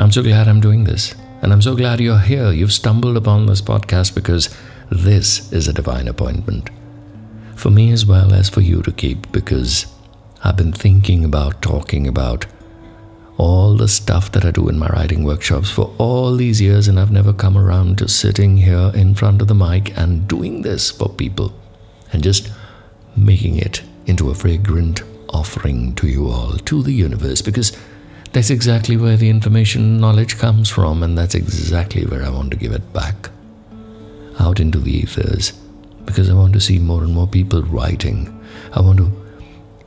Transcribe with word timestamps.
I'm 0.00 0.10
so 0.10 0.22
glad 0.22 0.48
I'm 0.48 0.62
doing 0.62 0.84
this. 0.84 1.14
And 1.42 1.52
I'm 1.52 1.60
so 1.60 1.76
glad 1.76 2.00
you're 2.00 2.18
here. 2.18 2.52
You've 2.52 2.72
stumbled 2.72 3.18
upon 3.18 3.44
this 3.44 3.60
podcast 3.60 4.14
because 4.14 4.48
this 4.90 5.52
is 5.52 5.68
a 5.68 5.74
divine 5.74 6.08
appointment. 6.08 6.70
For 7.54 7.70
me 7.70 7.92
as 7.92 8.06
well 8.06 8.32
as 8.32 8.48
for 8.48 8.62
you 8.62 8.80
to 8.80 8.92
keep, 8.92 9.30
because 9.30 9.84
I've 10.42 10.56
been 10.56 10.72
thinking 10.72 11.22
about 11.22 11.60
talking 11.60 12.08
about 12.08 12.46
all 13.36 13.76
the 13.76 13.88
stuff 13.88 14.32
that 14.32 14.46
I 14.46 14.52
do 14.52 14.70
in 14.70 14.78
my 14.78 14.88
writing 14.88 15.22
workshops 15.22 15.68
for 15.68 15.94
all 15.98 16.34
these 16.34 16.62
years, 16.62 16.88
and 16.88 16.98
I've 16.98 17.12
never 17.12 17.34
come 17.34 17.58
around 17.58 17.98
to 17.98 18.08
sitting 18.08 18.56
here 18.56 18.90
in 18.94 19.14
front 19.14 19.42
of 19.42 19.48
the 19.48 19.54
mic 19.54 19.96
and 19.98 20.26
doing 20.26 20.62
this 20.62 20.90
for 20.90 21.10
people 21.10 21.52
and 22.10 22.22
just 22.22 22.50
making 23.16 23.56
it 23.56 23.82
into 24.06 24.30
a 24.30 24.34
fragrant 24.34 25.02
offering 25.28 25.94
to 25.96 26.08
you 26.08 26.26
all, 26.28 26.56
to 26.56 26.82
the 26.82 26.92
universe, 26.92 27.42
because 27.42 27.76
that's 28.32 28.50
exactly 28.50 28.96
where 28.96 29.16
the 29.16 29.28
information 29.28 29.98
knowledge 29.98 30.38
comes 30.38 30.70
from, 30.70 31.02
and 31.02 31.18
that's 31.18 31.34
exactly 31.34 32.04
where 32.06 32.22
I 32.22 32.30
want 32.30 32.50
to 32.52 32.56
give 32.56 32.72
it 32.72 32.92
back 32.92 33.30
out 34.38 34.60
into 34.60 34.78
the 34.78 34.92
ethers 34.92 35.52
because 36.04 36.30
I 36.30 36.34
want 36.34 36.52
to 36.54 36.60
see 36.60 36.78
more 36.78 37.02
and 37.02 37.12
more 37.12 37.26
people 37.26 37.62
writing. 37.62 38.36
I 38.72 38.80
want 38.80 38.98
to 38.98 39.12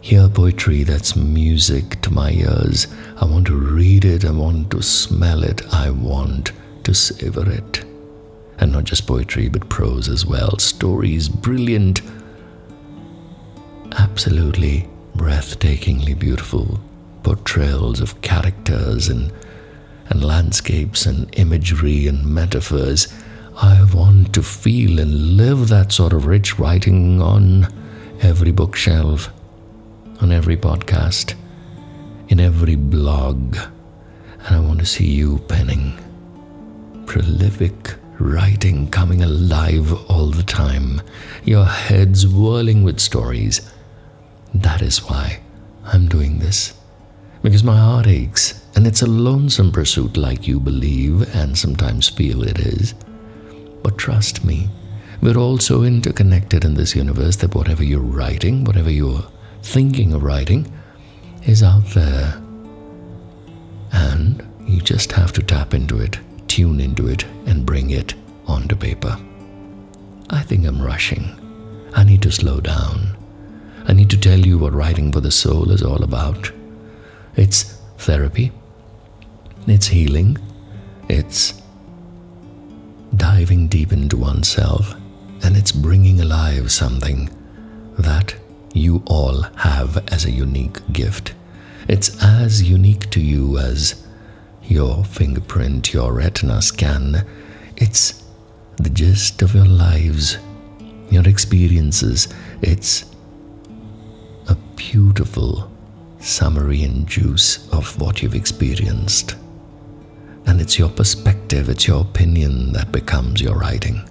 hear 0.00 0.28
poetry 0.28 0.82
that's 0.82 1.14
music 1.16 2.00
to 2.02 2.12
my 2.12 2.32
ears. 2.32 2.88
I 3.20 3.24
want 3.24 3.46
to 3.46 3.54
read 3.54 4.04
it, 4.04 4.24
I 4.24 4.32
want 4.32 4.70
to 4.72 4.82
smell 4.82 5.44
it, 5.44 5.62
I 5.72 5.90
want 5.90 6.52
to 6.84 6.94
savor 6.94 7.48
it. 7.48 7.84
And 8.58 8.72
not 8.72 8.84
just 8.84 9.06
poetry, 9.06 9.48
but 9.48 9.68
prose 9.68 10.08
as 10.08 10.26
well. 10.26 10.58
Stories, 10.58 11.28
brilliant, 11.28 12.02
absolutely 13.92 14.88
breathtakingly 15.16 16.18
beautiful 16.18 16.80
portrayals 17.22 18.00
of 18.00 18.20
characters 18.22 19.08
and, 19.08 19.32
and 20.08 20.24
landscapes 20.24 21.06
and 21.06 21.28
imagery 21.38 22.06
and 22.06 22.24
metaphors. 22.24 23.12
I 23.56 23.84
want 23.94 24.34
to 24.34 24.42
feel 24.42 24.98
and 24.98 25.36
live 25.36 25.68
that 25.68 25.92
sort 25.92 26.12
of 26.12 26.26
rich 26.26 26.58
writing 26.58 27.20
on 27.20 27.68
every 28.20 28.52
bookshelf 28.52 29.30
on 30.22 30.30
every 30.30 30.56
podcast, 30.56 31.34
in 32.28 32.38
every 32.38 32.76
blog, 32.76 33.56
and 34.46 34.56
I 34.56 34.60
want 34.60 34.78
to 34.78 34.86
see 34.86 35.06
you 35.06 35.38
penning. 35.48 35.98
Prolific 37.06 37.96
writing 38.20 38.88
coming 38.88 39.24
alive 39.24 39.92
all 40.08 40.28
the 40.28 40.44
time, 40.44 41.02
your 41.42 41.64
head's 41.64 42.26
whirling 42.26 42.84
with 42.84 43.00
stories. 43.00 43.68
That 44.54 44.80
is 44.80 44.98
why 44.98 45.40
I'm 45.84 46.06
doing 46.06 46.38
this. 46.38 46.72
Because 47.42 47.64
my 47.64 47.76
heart 47.76 48.06
aches, 48.06 48.64
and 48.76 48.86
it's 48.86 49.02
a 49.02 49.06
lonesome 49.06 49.72
pursuit 49.72 50.16
like 50.16 50.46
you 50.46 50.60
believe 50.60 51.34
and 51.34 51.58
sometimes 51.58 52.08
feel 52.08 52.42
it 52.44 52.58
is. 52.60 52.94
But 53.82 53.98
trust 53.98 54.44
me, 54.44 54.68
we're 55.20 55.36
all 55.36 55.58
so 55.58 55.82
interconnected 55.82 56.64
in 56.64 56.74
this 56.74 56.94
universe 56.94 57.36
that 57.36 57.54
whatever 57.54 57.82
you're 57.82 58.00
writing, 58.00 58.64
whatever 58.64 58.90
you're 58.90 59.24
thinking 59.62 60.12
of 60.12 60.22
writing 60.22 60.72
is 61.44 61.62
out 61.62 61.84
there. 61.86 62.40
And 63.92 64.46
you 64.64 64.80
just 64.80 65.10
have 65.12 65.32
to 65.32 65.42
tap 65.42 65.74
into 65.74 66.00
it, 66.00 66.18
tune 66.46 66.80
into 66.80 67.08
it, 67.08 67.24
and 67.46 67.66
bring 67.66 67.90
it 67.90 68.14
onto 68.46 68.76
paper. 68.76 69.18
I 70.30 70.42
think 70.42 70.64
I'm 70.64 70.80
rushing. 70.80 71.38
I 71.92 72.04
need 72.04 72.22
to 72.22 72.30
slow 72.30 72.60
down. 72.60 73.16
I 73.86 73.92
need 73.92 74.10
to 74.10 74.16
tell 74.18 74.38
you 74.38 74.58
what 74.58 74.72
writing 74.72 75.10
for 75.10 75.20
the 75.20 75.32
soul 75.32 75.72
is 75.72 75.82
all 75.82 76.04
about. 76.04 76.52
It's 77.36 77.78
therapy, 77.98 78.52
it's 79.66 79.86
healing, 79.86 80.38
it's 81.08 81.62
diving 83.16 83.68
deep 83.68 83.92
into 83.92 84.16
oneself, 84.16 84.94
and 85.42 85.56
it's 85.56 85.72
bringing 85.72 86.20
alive 86.20 86.70
something 86.70 87.30
that 87.98 88.34
you 88.74 89.02
all 89.06 89.42
have 89.56 89.96
as 90.12 90.24
a 90.24 90.30
unique 90.30 90.80
gift. 90.92 91.34
It's 91.88 92.22
as 92.22 92.62
unique 92.62 93.10
to 93.10 93.20
you 93.20 93.58
as 93.58 94.06
your 94.64 95.04
fingerprint, 95.04 95.92
your 95.92 96.12
retina 96.12 96.62
scan. 96.62 97.26
It's 97.76 98.22
the 98.76 98.90
gist 98.90 99.42
of 99.42 99.54
your 99.54 99.66
lives, 99.66 100.38
your 101.10 101.26
experiences. 101.26 102.28
It's 102.60 103.04
a 104.48 104.54
beautiful 104.76 105.71
summary 106.22 106.84
and 106.84 107.06
juice 107.06 107.68
of 107.72 108.00
what 108.00 108.22
you've 108.22 108.34
experienced. 108.34 109.34
And 110.46 110.60
it's 110.60 110.78
your 110.78 110.88
perspective, 110.88 111.68
it's 111.68 111.86
your 111.86 112.02
opinion 112.02 112.72
that 112.72 112.92
becomes 112.92 113.40
your 113.40 113.56
writing. 113.56 114.08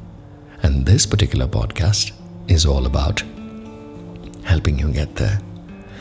And 0.61 0.85
this 0.85 1.05
particular 1.05 1.47
podcast 1.47 2.11
is 2.47 2.65
all 2.65 2.85
about 2.85 3.23
helping 4.43 4.77
you 4.77 4.91
get 4.91 5.15
there, 5.15 5.39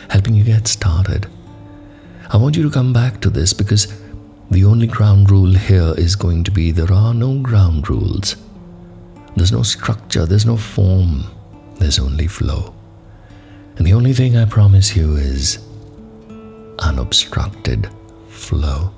helping 0.08 0.34
you 0.34 0.42
get 0.42 0.66
started. 0.66 1.28
I 2.28 2.36
want 2.36 2.56
you 2.56 2.62
to 2.64 2.70
come 2.70 2.92
back 2.92 3.20
to 3.20 3.30
this 3.30 3.52
because 3.52 3.92
the 4.50 4.64
only 4.64 4.88
ground 4.88 5.30
rule 5.30 5.54
here 5.54 5.94
is 5.96 6.16
going 6.16 6.42
to 6.44 6.50
be 6.50 6.72
there 6.72 6.92
are 6.92 7.14
no 7.14 7.38
ground 7.40 7.88
rules. 7.88 8.36
There's 9.36 9.52
no 9.52 9.62
structure, 9.62 10.26
there's 10.26 10.46
no 10.46 10.56
form, 10.56 11.24
there's 11.78 12.00
only 12.00 12.26
flow. 12.26 12.74
And 13.76 13.86
the 13.86 13.94
only 13.94 14.12
thing 14.12 14.36
I 14.36 14.44
promise 14.44 14.96
you 14.96 15.14
is 15.16 15.58
unobstructed 16.80 17.88
flow. 18.28 18.92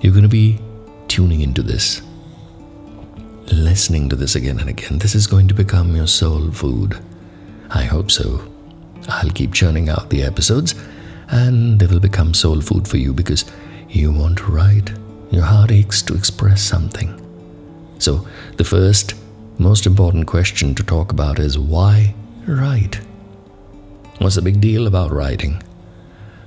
You're 0.00 0.12
going 0.12 0.22
to 0.22 0.28
be 0.28 0.60
tuning 1.08 1.40
into 1.40 1.62
this, 1.62 2.02
listening 3.52 4.08
to 4.08 4.16
this 4.16 4.34
again 4.34 4.58
and 4.60 4.68
again. 4.68 4.98
This 4.98 5.14
is 5.14 5.26
going 5.26 5.48
to 5.48 5.54
become 5.54 5.94
your 5.94 6.06
soul 6.06 6.50
food. 6.50 6.98
I 7.70 7.84
hope 7.84 8.10
so. 8.10 8.46
I'll 9.08 9.30
keep 9.30 9.52
churning 9.52 9.88
out 9.88 10.10
the 10.10 10.22
episodes 10.22 10.74
and 11.28 11.80
they 11.80 11.86
will 11.86 12.00
become 12.00 12.34
soul 12.34 12.60
food 12.60 12.86
for 12.86 12.98
you 12.98 13.12
because 13.12 13.44
you 13.88 14.12
want 14.12 14.38
to 14.38 14.44
write. 14.44 14.92
Your 15.30 15.44
heart 15.44 15.70
aches 15.70 16.02
to 16.02 16.14
express 16.14 16.62
something. 16.62 17.18
So, 17.98 18.26
the 18.56 18.64
first, 18.64 19.14
most 19.58 19.86
important 19.86 20.26
question 20.26 20.74
to 20.74 20.82
talk 20.82 21.12
about 21.12 21.38
is 21.38 21.58
why 21.58 22.14
write? 22.46 23.00
What's 24.18 24.34
the 24.34 24.42
big 24.42 24.60
deal 24.60 24.86
about 24.86 25.12
writing? 25.12 25.62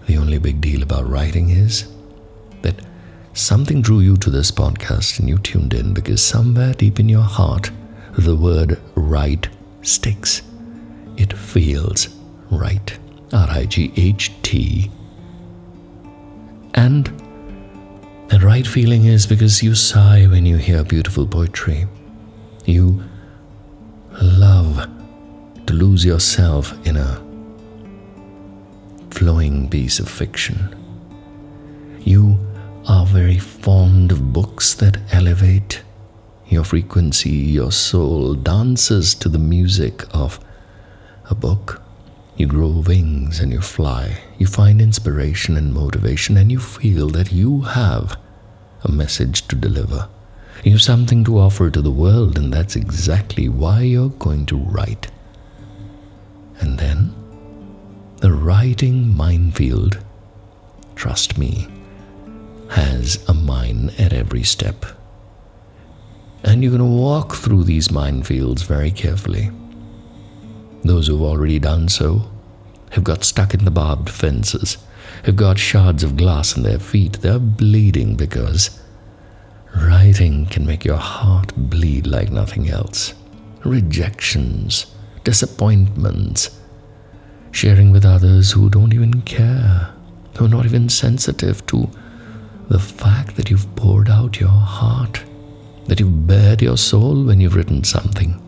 The 0.07 0.17
only 0.17 0.38
big 0.38 0.61
deal 0.61 0.83
about 0.83 1.09
writing 1.09 1.49
is 1.49 1.88
that 2.61 2.75
something 3.33 3.81
drew 3.81 3.99
you 3.99 4.17
to 4.17 4.29
this 4.29 4.51
podcast 4.51 5.19
and 5.19 5.27
you 5.27 5.38
tuned 5.39 5.73
in 5.73 5.93
because 5.93 6.23
somewhere 6.23 6.73
deep 6.73 6.99
in 6.99 7.09
your 7.09 7.23
heart, 7.23 7.71
the 8.17 8.35
word 8.35 8.79
write 8.95 9.49
sticks 9.81 10.41
it 11.17 11.33
feels 11.33 12.09
right. 12.51 12.97
R 13.33 13.47
I 13.49 13.65
G 13.65 13.91
H 13.95 14.31
T. 14.41 14.91
And 16.73 17.05
the 18.27 18.39
right 18.39 18.67
feeling 18.67 19.05
is 19.05 19.25
because 19.25 19.63
you 19.63 19.75
sigh 19.75 20.25
when 20.25 20.45
you 20.45 20.57
hear 20.57 20.83
beautiful 20.83 21.25
poetry. 21.25 21.88
You 22.65 23.03
love 24.21 24.89
to 25.67 25.73
lose 25.73 26.03
yourself 26.03 26.73
in 26.85 26.97
a 26.97 27.25
flowing 29.25 29.68
piece 29.68 29.97
of 29.97 30.08
fiction. 30.08 30.56
You 32.02 32.38
are 32.88 33.08
very 33.08 33.40
fond 33.40 34.12
of 34.12 34.31
books 34.31 34.75
that 34.75 35.00
elevate 35.12 35.81
your 36.50 36.63
frequency, 36.63 37.31
your 37.31 37.72
soul 37.72 38.36
dances 38.36 39.16
to 39.16 39.28
the 39.28 39.40
music 39.40 40.03
of 40.13 40.40
a 41.28 41.34
book. 41.34 41.81
You 42.38 42.46
grow 42.46 42.84
wings 42.86 43.40
and 43.40 43.52
you 43.52 43.62
fly. 43.62 44.16
You 44.38 44.46
find 44.46 44.80
inspiration 44.80 45.57
and 45.57 45.74
motivation, 45.74 46.38
and 46.38 46.52
you 46.52 46.59
feel 46.59 47.09
that 47.09 47.31
you 47.31 47.62
have 47.62 48.19
a 48.83 48.92
message 48.92 49.48
to 49.48 49.56
deliver. 49.56 50.07
You 50.63 50.74
have 50.74 50.83
something 50.83 51.24
to 51.24 51.39
offer 51.39 51.71
to 51.71 51.81
the 51.81 51.89
world, 51.89 52.38
and 52.38 52.54
that's 52.54 52.75
exactly 52.75 53.50
why 53.50 53.81
you're 53.81 54.19
going 54.19 54.45
to 54.45 54.57
write. 54.57 55.07
And 56.60 56.78
then, 56.78 57.14
the 58.25 58.33
writing 58.33 59.16
minefield, 59.16 60.04
trust 60.95 61.38
me, 61.38 61.68
has 62.72 63.24
a 63.30 63.33
mine 63.36 63.92
at 64.00 64.13
every 64.13 64.42
step. 64.42 64.83
And 66.44 66.63
you're 66.63 66.75
going 66.75 66.80
to 66.80 67.01
walk 67.01 67.36
through 67.36 67.66
these 67.66 67.89
minefields 67.89 68.63
very 68.63 68.89
carefully. 68.89 69.51
Those 70.83 71.06
who've 71.06 71.22
already 71.22 71.60
done 71.60 71.88
so 71.88 72.31
have 72.94 73.04
got 73.04 73.24
stuck 73.24 73.54
in 73.54 73.63
the 73.63 73.69
barbed 73.69 74.10
fences, 74.10 74.80
have 75.25 75.36
got 75.36 75.60
shards 75.60 76.01
of 76.01 76.18
glass 76.18 76.57
in 76.57 76.63
their 76.63 76.80
feet. 76.80 77.21
They're 77.21 77.38
bleeding 77.38 78.16
because 78.16 78.81
writing 79.75 80.48
can 80.48 80.66
make 80.66 80.83
your 80.83 80.98
heart 80.98 81.54
bleed 81.56 82.07
like 82.07 82.31
nothing 82.31 82.71
else. 82.71 83.13
Rejections, 83.63 84.88
disappointments, 85.24 86.60
sharing 87.56 87.90
with 87.90 88.04
others 88.04 88.52
who 88.52 88.69
don't 88.69 88.94
even 88.94 89.22
care, 89.22 89.90
who 90.38 90.44
are 90.46 90.50
not 90.50 90.66
even 90.66 90.90
sensitive 90.90 91.66
to 91.68 91.90
the 92.68 92.78
fact 92.78 93.38
that 93.38 93.50
you've 93.50 93.75
poured 93.78 94.10
out 94.10 94.42
your 94.42 94.50
heart, 94.50 95.24
that 95.88 95.98
you've 95.98 96.28
bared 96.28 96.62
your 96.62 96.75
soul 96.75 97.24
when 97.24 97.40
you've 97.40 97.56
written 97.56 97.81
something. 97.81 98.42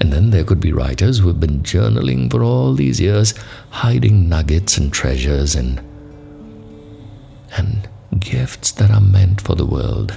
And 0.00 0.10
then 0.10 0.30
there 0.30 0.42
could 0.42 0.58
be 0.58 0.72
writers 0.72 1.18
who 1.18 1.28
have 1.28 1.38
been 1.38 1.60
journaling 1.62 2.30
for 2.30 2.42
all 2.42 2.72
these 2.72 2.98
years, 2.98 3.34
hiding 3.68 4.26
nuggets 4.26 4.78
and 4.78 4.90
treasures 4.90 5.54
and, 5.54 5.82
and 7.58 7.86
gifts 8.18 8.72
that 8.72 8.90
are 8.90 9.02
meant 9.02 9.42
for 9.42 9.54
the 9.54 9.66
world. 9.66 10.16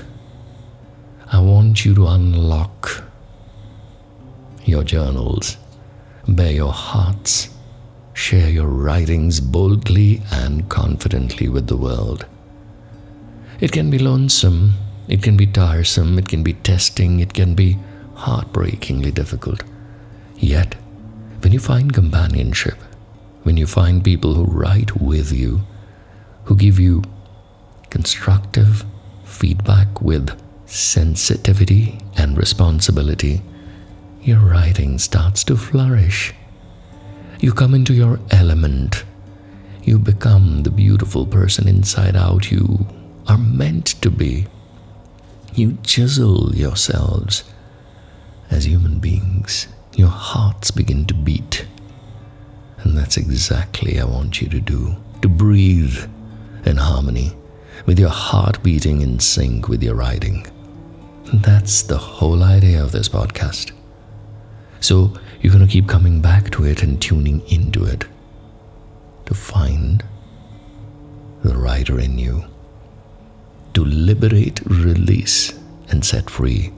I 1.30 1.42
want 1.42 1.84
you 1.84 1.94
to 1.96 2.08
unlock 2.08 3.04
your 4.64 4.86
journals, 4.86 5.58
bare 6.26 6.54
your 6.54 6.72
hearts, 6.72 7.50
share 8.18 8.50
your 8.50 8.66
writings 8.66 9.40
boldly 9.40 10.20
and 10.32 10.68
confidently 10.70 11.48
with 11.48 11.68
the 11.68 11.78
world. 11.78 12.26
It 13.60 13.72
can 13.72 13.92
be 13.92 14.00
lonesome, 14.00 14.74
it 15.08 15.22
can 15.22 15.38
be 15.38 15.46
tiresome, 15.46 16.18
it 16.18 16.28
can 16.28 16.42
be 16.42 16.54
testing, 16.54 17.20
it 17.20 17.36
can 17.36 17.54
be 17.54 17.78
heartbreakingly 18.16 19.12
difficult. 19.12 19.64
Yet, 20.36 20.74
when 21.44 21.54
you 21.54 21.60
find 21.60 21.94
companionship, 21.94 22.80
when 23.44 23.56
you 23.56 23.68
find 23.68 24.04
people 24.04 24.34
who 24.34 24.46
write 24.46 25.00
with 25.00 25.32
you, 25.32 25.62
who 26.46 26.56
give 26.56 26.80
you 26.80 27.04
constructive 27.92 28.84
feedback 29.26 30.02
with 30.02 30.36
sensitivity 30.66 32.00
and 32.18 32.36
responsibility, 32.36 33.44
your 34.24 34.40
writing 34.40 34.98
starts 34.98 35.44
to 35.44 35.56
flourish. 35.56 36.34
You 37.48 37.54
come 37.54 37.74
into 37.74 37.94
your 37.94 38.20
element. 38.32 39.06
You 39.82 40.00
become 40.00 40.64
the 40.64 40.70
beautiful 40.70 41.26
person 41.26 41.66
inside 41.66 42.18
out 42.18 42.52
you 42.52 42.86
are 43.26 43.38
meant 43.38 43.86
to 44.02 44.12
be. 44.12 44.48
You 45.56 45.78
chisel 45.82 46.54
yourselves 46.54 47.46
as 48.52 48.68
human 48.68 49.00
beings. 49.00 49.70
Your 49.96 50.10
hearts 50.10 50.72
begin 50.72 51.06
to 51.06 51.14
beat. 51.14 51.66
And 52.80 52.98
that's 52.98 53.16
exactly 53.16 53.98
I 53.98 54.04
want 54.04 54.42
you 54.42 54.50
to 54.50 54.60
do 54.60 54.98
to 55.22 55.30
breathe 55.30 56.00
in 56.66 56.76
harmony 56.76 57.32
with 57.86 57.98
your 57.98 58.10
heart 58.10 58.62
beating 58.62 59.02
in 59.02 59.22
sync 59.22 59.70
with 59.70 59.82
your 59.82 59.96
writing. 59.96 60.46
That's 61.34 61.82
the 61.84 61.98
whole 61.98 62.44
idea 62.44 62.84
of 62.84 62.92
this 62.92 63.08
podcast. 63.08 63.72
So 64.80 65.14
you're 65.42 65.54
going 65.54 65.66
to 65.66 65.72
keep 65.72 65.88
coming 65.88 66.22
back 66.22 66.50
to 66.52 66.66
it 66.66 66.84
and 66.84 67.02
tuning 67.02 67.42
into 67.50 67.84
it 67.86 68.06
to 69.26 69.34
find 69.34 70.04
the 71.44 71.56
writer 71.56 72.00
in 72.00 72.18
you 72.18 72.46
to 73.74 73.86
liberate, 73.86 74.60
release, 74.66 75.54
and 75.90 76.04
set 76.04 76.30
free 76.30 76.72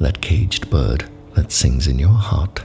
that 0.00 0.20
caged 0.20 0.68
bird 0.68 1.08
that 1.34 1.50
sings 1.50 1.86
in 1.86 1.98
your 1.98 2.10
heart. 2.10 2.64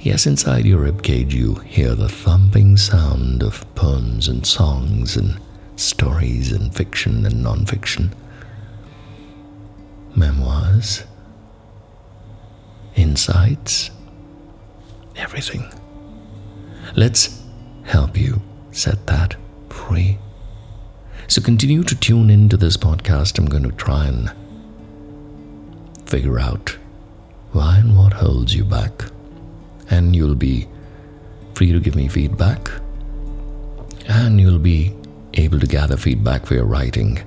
Yes, 0.00 0.26
inside 0.26 0.64
your 0.64 0.84
ribcage, 0.84 1.32
you 1.32 1.54
hear 1.66 1.94
the 1.94 2.08
thumping 2.08 2.76
sound 2.76 3.42
of 3.42 3.66
poems 3.74 4.28
and 4.28 4.46
songs 4.46 5.16
and 5.16 5.40
stories 5.76 6.52
and 6.52 6.74
fiction 6.74 7.26
and 7.26 7.42
non 7.42 7.66
fiction, 7.66 8.12
memoirs, 10.14 11.04
insights, 12.96 13.90
everything. 15.16 15.72
Let's 16.94 17.42
help 17.84 18.16
you 18.16 18.40
set 18.70 19.06
that 19.06 19.36
free. 19.68 20.18
So 21.28 21.40
continue 21.40 21.82
to 21.84 21.94
tune 21.94 22.30
into 22.30 22.56
this 22.56 22.76
podcast. 22.76 23.38
I'm 23.38 23.46
going 23.46 23.62
to 23.62 23.72
try 23.72 24.06
and 24.06 24.30
figure 26.06 26.38
out 26.38 26.76
why 27.52 27.78
and 27.78 27.96
what 27.96 28.12
holds 28.12 28.54
you 28.54 28.64
back. 28.64 28.92
And 29.90 30.14
you'll 30.14 30.34
be 30.34 30.68
free 31.54 31.72
to 31.72 31.80
give 31.80 31.96
me 31.96 32.08
feedback. 32.08 32.70
And 34.08 34.40
you'll 34.40 34.58
be 34.58 34.94
able 35.34 35.60
to 35.60 35.66
gather 35.66 35.96
feedback 35.96 36.44
for 36.44 36.54
your 36.54 36.66
writing. 36.66 37.22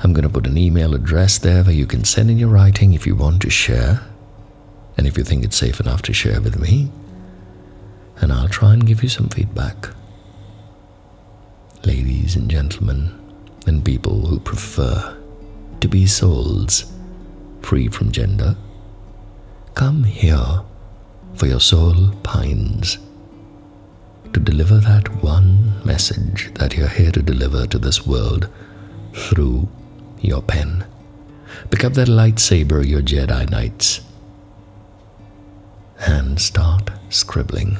I'm 0.00 0.12
going 0.12 0.24
to 0.24 0.28
put 0.28 0.46
an 0.46 0.58
email 0.58 0.94
address 0.94 1.38
there 1.38 1.62
where 1.62 1.74
you 1.74 1.86
can 1.86 2.04
send 2.04 2.30
in 2.30 2.38
your 2.38 2.48
writing 2.48 2.94
if 2.94 3.06
you 3.06 3.14
want 3.14 3.42
to 3.42 3.50
share. 3.50 4.00
And 4.96 5.06
if 5.06 5.18
you 5.18 5.24
think 5.24 5.44
it's 5.44 5.56
safe 5.56 5.80
enough 5.80 6.02
to 6.02 6.12
share 6.12 6.40
with 6.40 6.58
me. 6.58 6.90
And 8.18 8.32
I'll 8.32 8.48
try 8.48 8.72
and 8.72 8.86
give 8.86 9.02
you 9.02 9.08
some 9.08 9.28
feedback. 9.28 9.88
Ladies 11.84 12.34
and 12.34 12.50
gentlemen, 12.50 13.12
and 13.66 13.84
people 13.84 14.26
who 14.26 14.40
prefer 14.40 15.16
to 15.80 15.88
be 15.88 16.06
souls 16.06 16.92
free 17.60 17.88
from 17.88 18.12
gender. 18.12 18.56
Come 19.74 20.04
here, 20.04 20.62
for 21.34 21.46
your 21.46 21.60
soul 21.60 22.12
pines 22.22 22.98
to 24.32 24.40
deliver 24.40 24.78
that 24.78 25.22
one 25.22 25.84
message 25.84 26.52
that 26.54 26.76
you're 26.76 26.88
here 26.88 27.10
to 27.10 27.22
deliver 27.22 27.66
to 27.66 27.78
this 27.78 28.06
world 28.06 28.48
through 29.14 29.68
your 30.20 30.42
pen. 30.42 30.84
Pick 31.70 31.84
up 31.84 31.94
that 31.94 32.08
lightsaber, 32.08 32.86
your 32.86 33.02
Jedi 33.02 33.48
Knights, 33.50 34.00
and 36.00 36.40
start 36.40 36.90
scribbling. 37.08 37.78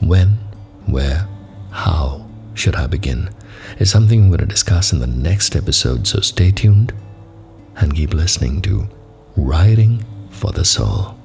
When, 0.00 0.38
where, 0.86 1.28
how 1.70 2.28
should 2.54 2.74
I 2.74 2.86
begin? 2.86 3.30
is 3.78 3.90
something 3.90 4.20
I'm 4.20 4.28
going 4.28 4.40
to 4.40 4.46
discuss 4.46 4.92
in 4.92 4.98
the 4.98 5.06
next 5.06 5.56
episode, 5.56 6.06
so 6.06 6.20
stay 6.20 6.50
tuned 6.50 6.92
and 7.76 7.94
keep 7.94 8.14
listening 8.14 8.62
to 8.62 8.88
Writing 9.36 10.04
for 10.30 10.52
the 10.52 10.64
Soul. 10.64 11.16